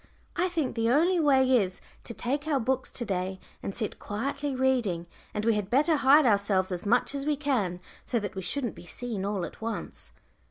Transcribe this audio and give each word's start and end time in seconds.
I 0.35 0.49
think 0.49 0.73
the 0.75 0.89
only 0.89 1.19
way 1.19 1.57
is 1.59 1.79
to 2.05 2.13
take 2.15 2.47
our 2.47 2.59
books 2.59 2.91
to 2.91 3.05
day 3.05 3.39
and 3.61 3.75
sit 3.75 3.99
quietly 3.99 4.55
reading; 4.55 5.05
and 5.31 5.45
we 5.45 5.53
had 5.53 5.69
better 5.69 5.97
hide 5.97 6.25
ourselves 6.25 6.71
as 6.71 6.87
much 6.87 7.13
as 7.13 7.27
we 7.27 7.37
can, 7.37 7.79
so 8.03 8.17
that 8.19 8.33
we 8.33 8.41
shouldn't 8.41 8.73
be 8.73 8.87
seen 8.87 9.23
all 9.23 9.45
at 9.45 9.61
once." 9.61 10.11